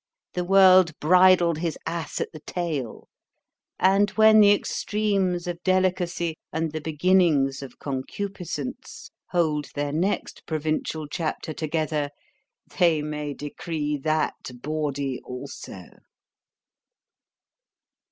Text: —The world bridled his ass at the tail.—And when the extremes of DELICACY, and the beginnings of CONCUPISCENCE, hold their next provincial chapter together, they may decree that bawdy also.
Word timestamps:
—The 0.33 0.43
world 0.43 0.97
bridled 0.99 1.59
his 1.59 1.77
ass 1.85 2.19
at 2.19 2.31
the 2.31 2.39
tail.—And 2.39 4.09
when 4.09 4.41
the 4.41 4.51
extremes 4.51 5.45
of 5.45 5.61
DELICACY, 5.61 6.37
and 6.51 6.71
the 6.71 6.81
beginnings 6.81 7.61
of 7.61 7.77
CONCUPISCENCE, 7.77 9.11
hold 9.29 9.67
their 9.75 9.91
next 9.91 10.47
provincial 10.47 11.05
chapter 11.07 11.53
together, 11.53 12.09
they 12.79 13.03
may 13.03 13.35
decree 13.35 13.95
that 13.95 14.49
bawdy 14.63 15.21
also. 15.23 15.83